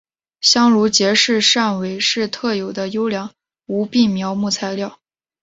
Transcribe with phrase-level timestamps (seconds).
[0.41, 3.31] 香炉桔是汕尾市特有的优良
[3.67, 4.99] 无病苗木材料。